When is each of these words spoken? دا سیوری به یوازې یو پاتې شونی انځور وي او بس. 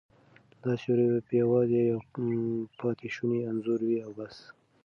دا 0.63 0.71
سیوری 0.81 1.07
به 1.25 1.31
یوازې 1.41 1.79
یو 1.91 1.99
پاتې 2.79 3.07
شونی 3.15 3.39
انځور 3.49 3.79
وي 3.87 3.99
او 4.05 4.11
بس. 4.17 4.35